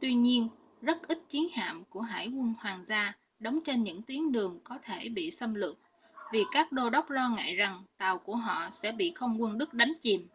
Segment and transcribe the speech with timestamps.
[0.00, 0.48] tuy nhiên
[0.82, 4.78] rất ít chiến hạm của hải quân hoàng gia đóng trên những tuyến đường có
[4.82, 5.78] thể bị xâm lược
[6.32, 9.74] vì các đô đốc lo ngại rằng tàu của họ sẽ bị không quân đức
[9.74, 10.28] đánh chìm